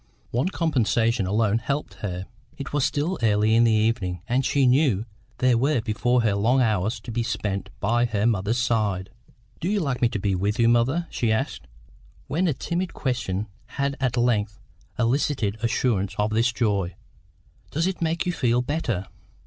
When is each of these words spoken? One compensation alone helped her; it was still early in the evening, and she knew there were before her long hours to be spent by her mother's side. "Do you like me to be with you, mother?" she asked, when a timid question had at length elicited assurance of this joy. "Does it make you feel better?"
One 0.31 0.49
compensation 0.49 1.27
alone 1.27 1.59
helped 1.59 1.93
her; 2.01 2.25
it 2.57 2.73
was 2.73 2.83
still 2.83 3.19
early 3.21 3.53
in 3.53 3.65
the 3.65 3.71
evening, 3.71 4.23
and 4.27 4.43
she 4.43 4.65
knew 4.65 5.05
there 5.37 5.59
were 5.59 5.79
before 5.79 6.21
her 6.23 6.33
long 6.33 6.59
hours 6.59 6.99
to 7.01 7.11
be 7.11 7.21
spent 7.21 7.69
by 7.79 8.05
her 8.05 8.25
mother's 8.25 8.57
side. 8.57 9.11
"Do 9.59 9.69
you 9.69 9.79
like 9.79 10.01
me 10.01 10.09
to 10.09 10.17
be 10.17 10.33
with 10.33 10.57
you, 10.57 10.67
mother?" 10.67 11.05
she 11.11 11.31
asked, 11.31 11.67
when 12.25 12.47
a 12.47 12.53
timid 12.55 12.95
question 12.95 13.45
had 13.77 13.95
at 13.99 14.17
length 14.17 14.57
elicited 14.97 15.59
assurance 15.63 16.15
of 16.17 16.31
this 16.31 16.51
joy. 16.51 16.95
"Does 17.69 17.85
it 17.85 18.01
make 18.01 18.25
you 18.25 18.33
feel 18.33 18.63
better?" 18.63 19.05